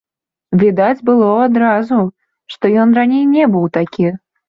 Відаць 0.61 1.03
было 1.09 1.27
адразу, 1.45 2.01
што 2.57 2.75
ён 2.85 2.99
раней 3.03 3.25
не 3.39 3.43
быў 3.55 3.73
такі. 3.81 4.15